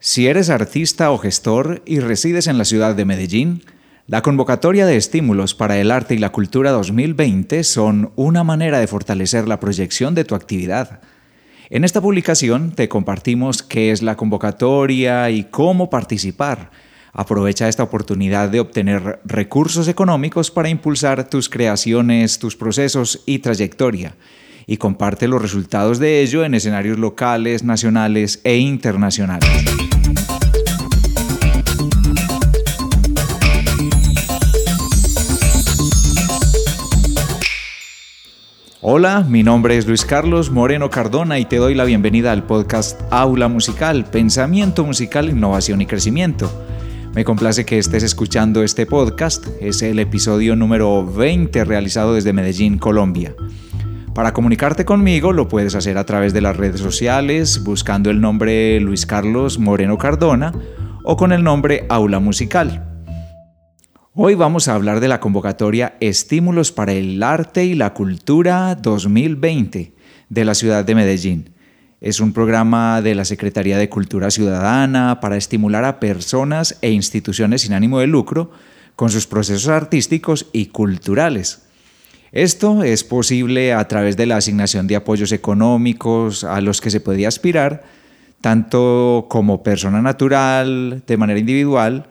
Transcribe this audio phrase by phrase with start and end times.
[0.00, 3.64] Si eres artista o gestor y resides en la ciudad de Medellín,
[4.06, 8.86] la convocatoria de estímulos para el arte y la cultura 2020 son una manera de
[8.86, 11.00] fortalecer la proyección de tu actividad.
[11.68, 16.70] En esta publicación te compartimos qué es la convocatoria y cómo participar.
[17.12, 24.14] Aprovecha esta oportunidad de obtener recursos económicos para impulsar tus creaciones, tus procesos y trayectoria
[24.64, 29.87] y comparte los resultados de ello en escenarios locales, nacionales e internacionales.
[38.90, 43.02] Hola, mi nombre es Luis Carlos Moreno Cardona y te doy la bienvenida al podcast
[43.10, 46.50] Aula Musical, Pensamiento Musical, Innovación y Crecimiento.
[47.14, 52.78] Me complace que estés escuchando este podcast, es el episodio número 20 realizado desde Medellín,
[52.78, 53.34] Colombia.
[54.14, 58.80] Para comunicarte conmigo lo puedes hacer a través de las redes sociales buscando el nombre
[58.80, 60.54] Luis Carlos Moreno Cardona
[61.04, 62.97] o con el nombre Aula Musical.
[64.20, 69.92] Hoy vamos a hablar de la convocatoria Estímulos para el Arte y la Cultura 2020
[70.28, 71.50] de la ciudad de Medellín.
[72.00, 77.62] Es un programa de la Secretaría de Cultura Ciudadana para estimular a personas e instituciones
[77.62, 78.50] sin ánimo de lucro
[78.96, 81.68] con sus procesos artísticos y culturales.
[82.32, 86.98] Esto es posible a través de la asignación de apoyos económicos a los que se
[86.98, 87.84] podía aspirar,
[88.40, 92.08] tanto como persona natural, de manera individual,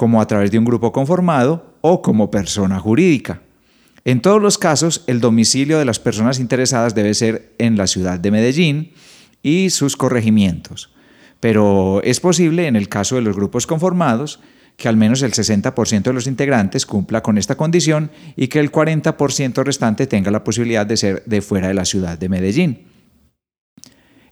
[0.00, 3.42] como a través de un grupo conformado o como persona jurídica.
[4.06, 8.18] En todos los casos, el domicilio de las personas interesadas debe ser en la ciudad
[8.18, 8.94] de Medellín
[9.42, 10.90] y sus corregimientos.
[11.38, 14.40] Pero es posible, en el caso de los grupos conformados,
[14.78, 18.72] que al menos el 60% de los integrantes cumpla con esta condición y que el
[18.72, 22.86] 40% restante tenga la posibilidad de ser de fuera de la ciudad de Medellín.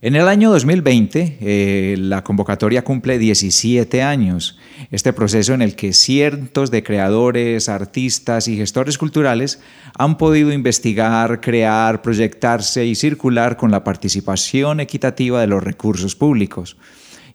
[0.01, 4.57] En el año 2020, eh, la convocatoria cumple 17 años.
[4.91, 9.59] Este proceso en el que cientos de creadores, artistas y gestores culturales
[9.95, 16.75] han podido investigar, crear, proyectarse y circular con la participación equitativa de los recursos públicos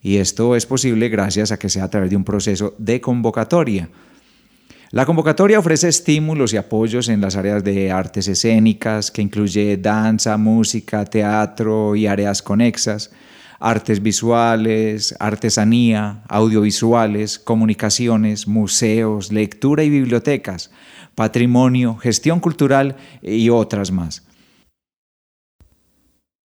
[0.05, 3.89] y esto es posible gracias a que sea a través de un proceso de convocatoria.
[4.91, 10.37] La convocatoria ofrece estímulos y apoyos en las áreas de artes escénicas, que incluye danza,
[10.37, 13.09] música, teatro y áreas conexas,
[13.59, 20.71] artes visuales, artesanía, audiovisuales, comunicaciones, museos, lectura y bibliotecas,
[21.15, 24.27] patrimonio, gestión cultural y otras más.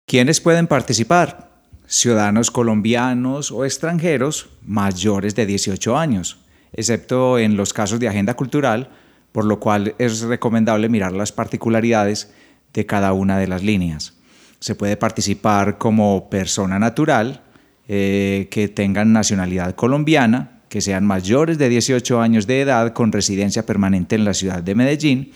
[0.07, 1.47] ¿Quiénes pueden participar?
[1.87, 6.39] ciudadanos colombianos o extranjeros mayores de 18 años,
[6.73, 8.91] excepto en los casos de agenda cultural,
[9.33, 12.33] por lo cual es recomendable mirar las particularidades
[12.73, 14.16] de cada una de las líneas.
[14.59, 17.43] Se puede participar como persona natural,
[17.89, 23.65] eh, que tengan nacionalidad colombiana, que sean mayores de 18 años de edad con residencia
[23.65, 25.31] permanente en la ciudad de Medellín,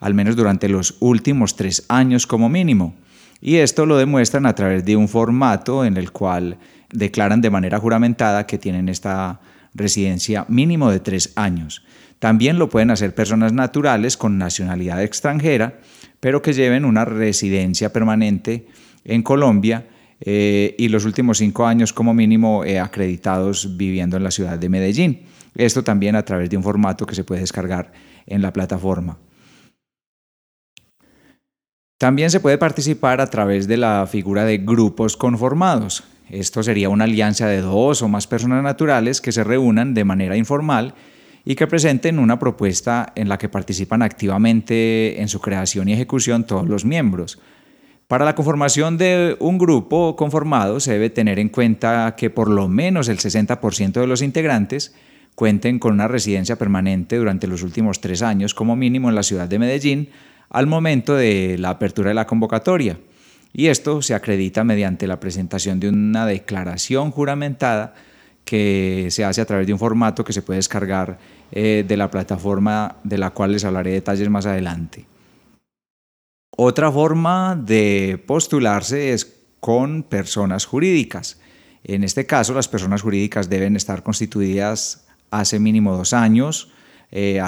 [0.00, 2.94] al menos durante los últimos tres años como mínimo.
[3.40, 6.58] Y esto lo demuestran a través de un formato en el cual
[6.92, 9.40] declaran de manera juramentada que tienen esta
[9.74, 11.84] residencia mínimo de tres años.
[12.18, 15.80] También lo pueden hacer personas naturales con nacionalidad extranjera,
[16.20, 18.66] pero que lleven una residencia permanente
[19.04, 19.88] en Colombia
[20.20, 24.68] eh, y los últimos cinco años como mínimo eh, acreditados viviendo en la ciudad de
[24.68, 25.22] Medellín.
[25.56, 27.92] Esto también a través de un formato que se puede descargar
[28.26, 29.18] en la plataforma.
[31.98, 36.04] También se puede participar a través de la figura de grupos conformados.
[36.32, 40.34] Esto sería una alianza de dos o más personas naturales que se reúnan de manera
[40.34, 40.94] informal
[41.44, 46.44] y que presenten una propuesta en la que participan activamente en su creación y ejecución
[46.44, 47.38] todos los miembros.
[48.08, 52.66] Para la conformación de un grupo conformado se debe tener en cuenta que por lo
[52.66, 54.94] menos el 60% de los integrantes
[55.34, 59.50] cuenten con una residencia permanente durante los últimos tres años como mínimo en la ciudad
[59.50, 60.08] de Medellín,
[60.48, 62.96] al momento de la apertura de la convocatoria.
[63.52, 67.94] Y esto se acredita mediante la presentación de una declaración juramentada
[68.44, 71.18] que se hace a través de un formato que se puede descargar
[71.52, 75.06] eh, de la plataforma de la cual les hablaré detalles más adelante.
[76.56, 81.40] Otra forma de postularse es con personas jurídicas.
[81.84, 86.70] En este caso, las personas jurídicas deben estar constituidas hace mínimo dos años,
[87.12, 87.40] eh,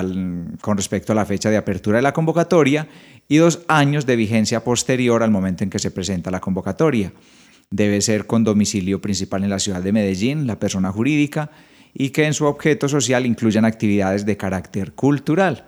[0.61, 2.87] con respecto a la fecha de apertura de la convocatoria
[3.27, 7.13] y dos años de vigencia posterior al momento en que se presenta la convocatoria.
[7.71, 11.51] Debe ser con domicilio principal en la ciudad de Medellín, la persona jurídica,
[11.95, 15.65] y que en su objeto social incluyan actividades de carácter cultural.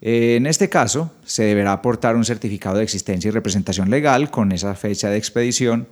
[0.00, 4.74] En este caso, se deberá aportar un certificado de existencia y representación legal con esa
[4.74, 5.88] fecha de expedición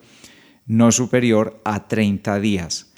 [0.66, 2.93] no superior a 30 días.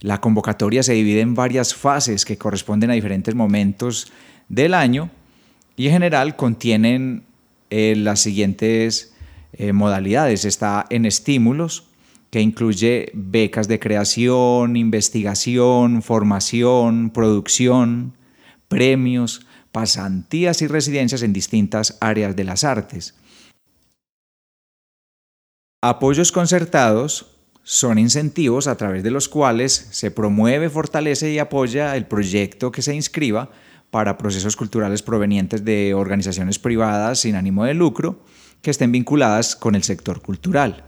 [0.00, 4.12] La convocatoria se divide en varias fases que corresponden a diferentes momentos
[4.48, 5.10] del año
[5.76, 7.24] y en general contienen
[7.70, 9.14] eh, las siguientes
[9.52, 10.44] eh, modalidades.
[10.44, 11.84] Está en estímulos,
[12.30, 18.14] que incluye becas de creación, investigación, formación, producción,
[18.68, 23.14] premios, pasantías y residencias en distintas áreas de las artes.
[25.82, 27.35] Apoyos concertados
[27.68, 32.80] son incentivos a través de los cuales se promueve, fortalece y apoya el proyecto que
[32.80, 33.50] se inscriba
[33.90, 38.20] para procesos culturales provenientes de organizaciones privadas sin ánimo de lucro
[38.62, 40.84] que estén vinculadas con el sector cultural.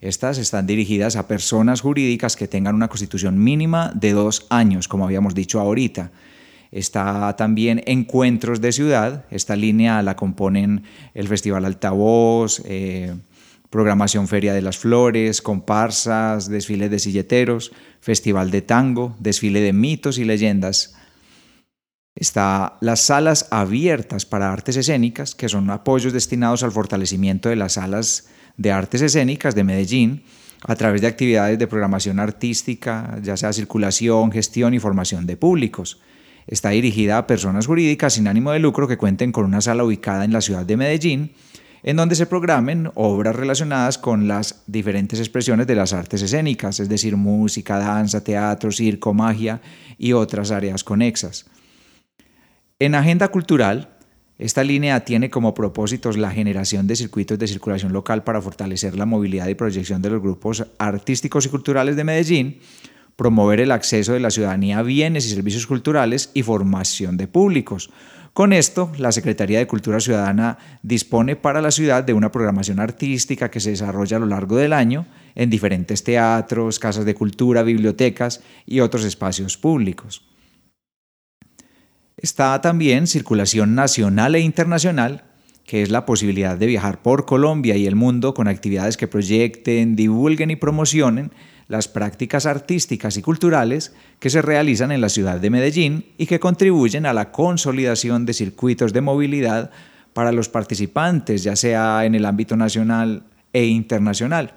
[0.00, 5.04] Estas están dirigidas a personas jurídicas que tengan una constitución mínima de dos años, como
[5.04, 6.12] habíamos dicho ahorita.
[6.70, 9.24] Está también Encuentros de Ciudad.
[9.32, 10.84] Esta línea la componen
[11.14, 13.12] el Festival Altavoz, eh,
[13.72, 20.18] programación Feria de las Flores, comparsas, desfiles de silleteros, Festival de Tango, desfile de mitos
[20.18, 20.94] y leyendas,
[22.14, 27.72] Está las salas abiertas para artes escénicas, que son apoyos destinados al fortalecimiento de las
[27.72, 28.28] salas
[28.58, 30.22] de artes escénicas de Medellín
[30.66, 36.02] a través de actividades de programación artística, ya sea circulación, gestión y formación de públicos.
[36.46, 40.26] Está dirigida a personas jurídicas sin ánimo de lucro que cuenten con una sala ubicada
[40.26, 41.32] en la ciudad de Medellín,
[41.82, 46.88] en donde se programen obras relacionadas con las diferentes expresiones de las artes escénicas, es
[46.88, 49.60] decir, música, danza, teatro, circo, magia
[49.98, 51.46] y otras áreas conexas.
[52.78, 53.96] En Agenda Cultural,
[54.38, 59.06] esta línea tiene como propósitos la generación de circuitos de circulación local para fortalecer la
[59.06, 62.58] movilidad y proyección de los grupos artísticos y culturales de Medellín,
[63.16, 67.90] promover el acceso de la ciudadanía a bienes y servicios culturales y formación de públicos.
[68.32, 73.50] Con esto, la Secretaría de Cultura Ciudadana dispone para la ciudad de una programación artística
[73.50, 78.42] que se desarrolla a lo largo del año en diferentes teatros, casas de cultura, bibliotecas
[78.64, 80.24] y otros espacios públicos.
[82.16, 85.24] Está también circulación nacional e internacional,
[85.66, 89.94] que es la posibilidad de viajar por Colombia y el mundo con actividades que proyecten,
[89.94, 91.32] divulguen y promocionen
[91.72, 96.38] las prácticas artísticas y culturales que se realizan en la ciudad de Medellín y que
[96.38, 99.70] contribuyen a la consolidación de circuitos de movilidad
[100.12, 103.22] para los participantes, ya sea en el ámbito nacional
[103.54, 104.52] e internacional.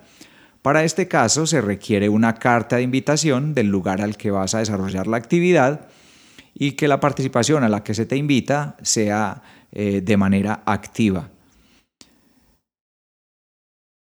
[0.62, 4.59] Para este caso se requiere una carta de invitación del lugar al que vas a
[4.59, 5.88] desarrollar la actividad
[6.53, 9.41] y que la participación a la que se te invita sea
[9.71, 11.29] eh, de manera activa.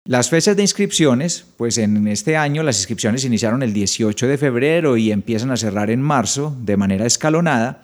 [0.04, 4.96] Las fechas de inscripciones, pues en este año las inscripciones iniciaron el 18 de febrero
[4.96, 7.82] y empiezan a cerrar en marzo de manera escalonada,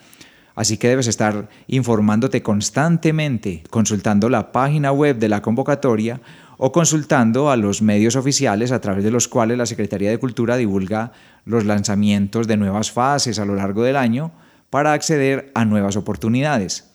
[0.56, 6.20] así que debes estar informándote constantemente, consultando la página web de la convocatoria
[6.56, 10.56] o consultando a los medios oficiales a través de los cuales la Secretaría de Cultura
[10.56, 11.12] divulga
[11.44, 14.32] los lanzamientos de nuevas fases a lo largo del año,
[14.70, 16.87] para acceder a nuevas oportunidades.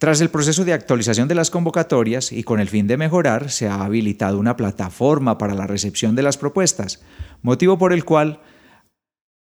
[0.00, 3.68] Tras el proceso de actualización de las convocatorias y con el fin de mejorar, se
[3.68, 7.02] ha habilitado una plataforma para la recepción de las propuestas,
[7.42, 8.40] motivo por el cual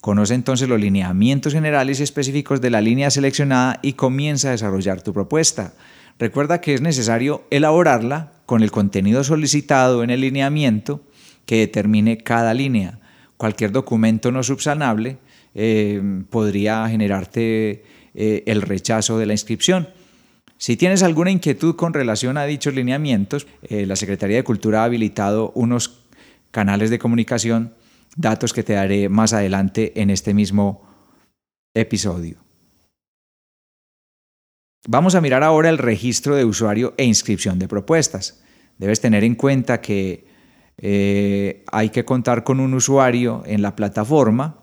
[0.00, 5.00] Conoce entonces los lineamientos generales y específicos de la línea seleccionada y comienza a desarrollar
[5.00, 5.72] tu propuesta.
[6.18, 11.02] Recuerda que es necesario elaborarla con el contenido solicitado en el lineamiento
[11.46, 13.00] que determine cada línea.
[13.36, 15.18] Cualquier documento no subsanable
[15.54, 19.88] eh, podría generarte eh, el rechazo de la inscripción.
[20.56, 24.84] Si tienes alguna inquietud con relación a dichos lineamientos, eh, la Secretaría de Cultura ha
[24.84, 26.04] habilitado unos
[26.52, 27.74] canales de comunicación,
[28.16, 30.86] datos que te daré más adelante en este mismo
[31.74, 32.43] episodio.
[34.86, 38.42] Vamos a mirar ahora el registro de usuario e inscripción de propuestas.
[38.76, 40.26] Debes tener en cuenta que
[40.76, 44.60] eh, hay que contar con un usuario en la plataforma,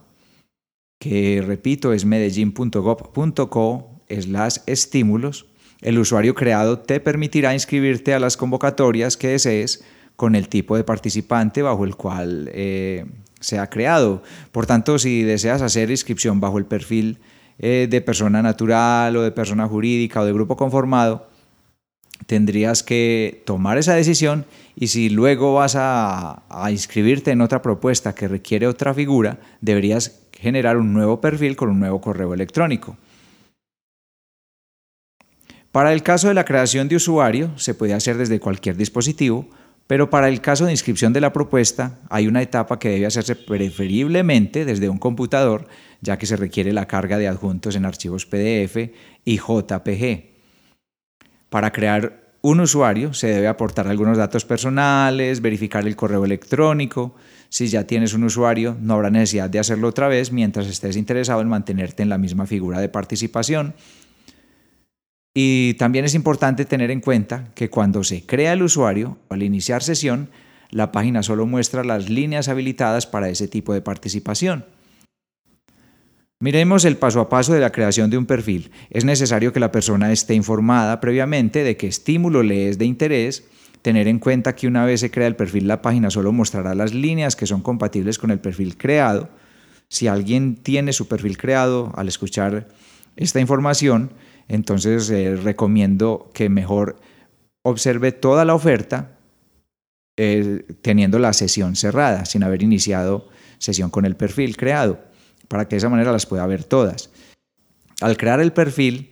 [1.00, 5.48] que repito es medellín.gov.co slash estímulos.
[5.82, 9.84] El usuario creado te permitirá inscribirte a las convocatorias que desees
[10.16, 13.06] con el tipo de participante bajo el cual eh,
[13.40, 14.22] se ha creado.
[14.52, 17.18] Por tanto, si deseas hacer inscripción bajo el perfil
[17.64, 21.30] eh, de persona natural o de persona jurídica o de grupo conformado,
[22.26, 28.16] tendrías que tomar esa decisión y si luego vas a, a, inscribirte en otra propuesta
[28.16, 32.98] que requiere otra figura, deberías generar un nuevo perfil con un nuevo correo electrónico.
[35.72, 39.48] Para el caso de la creación de usuario, se puede hacer desde cualquier dispositivo,
[39.92, 43.36] pero para el caso de inscripción de la propuesta, hay una etapa que debe hacerse
[43.36, 45.68] preferiblemente desde un computador,
[46.00, 48.90] ya que se requiere la carga de adjuntos en archivos PDF
[49.26, 50.30] y JPG.
[51.50, 57.14] Para crear un usuario se debe aportar algunos datos personales, verificar el correo electrónico.
[57.50, 61.42] Si ya tienes un usuario, no habrá necesidad de hacerlo otra vez mientras estés interesado
[61.42, 63.74] en mantenerte en la misma figura de participación.
[65.34, 69.82] Y también es importante tener en cuenta que cuando se crea el usuario, al iniciar
[69.82, 70.30] sesión,
[70.70, 74.66] la página solo muestra las líneas habilitadas para ese tipo de participación.
[76.40, 78.72] Miremos el paso a paso de la creación de un perfil.
[78.90, 83.46] Es necesario que la persona esté informada previamente de qué estímulo le es de interés,
[83.84, 86.94] tener en cuenta que una vez se crea el perfil la página solo mostrará las
[86.94, 89.30] líneas que son compatibles con el perfil creado.
[89.88, 92.70] Si alguien tiene su perfil creado al escuchar
[93.18, 94.12] esta información,
[94.52, 96.98] entonces eh, recomiendo que mejor
[97.64, 99.18] observe toda la oferta
[100.18, 103.30] eh, teniendo la sesión cerrada, sin haber iniciado
[103.60, 105.00] sesión con el perfil creado
[105.48, 107.12] para que de esa manera las pueda ver todas.
[108.02, 109.12] Al crear el perfil,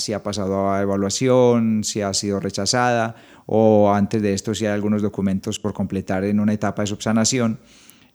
[0.00, 3.14] Si ha pasado a evaluación, si ha sido rechazada
[3.46, 7.58] o antes de esto si hay algunos documentos por completar en una etapa de subsanación.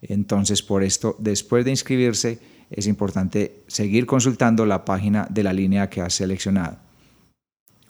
[0.01, 2.39] Entonces, por esto, después de inscribirse,
[2.69, 6.77] es importante seguir consultando la página de la línea que has seleccionado.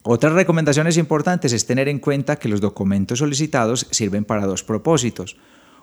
[0.03, 5.37] Otras recomendaciones importantes es tener en cuenta que los documentos solicitados sirven para dos propósitos.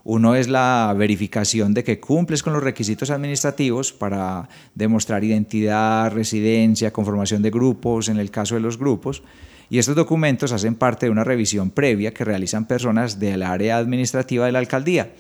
[0.04, 6.92] Uno es la verificación de que cumples con los requisitos administrativos para demostrar identidad, residencia,
[6.92, 9.22] conformación de grupos, en el caso de los grupos.
[9.70, 14.46] Y estos documentos hacen parte de una revisión previa que realizan personas del área administrativa
[14.46, 15.12] de la alcaldía.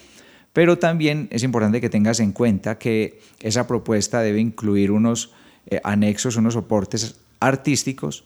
[0.52, 5.30] Pero también es importante que tengas en cuenta que esa propuesta debe incluir unos
[5.66, 8.24] eh, anexos, unos soportes artísticos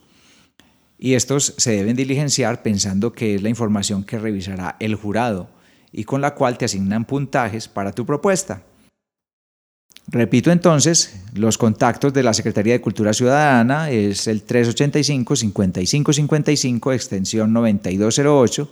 [0.99, 5.49] y estos se deben diligenciar pensando que es la información que revisará el jurado
[5.91, 8.61] y con la cual te asignan puntajes para tu propuesta.
[10.09, 18.71] Repito entonces, los contactos de la Secretaría de Cultura Ciudadana es el 385-5555, extensión 9208.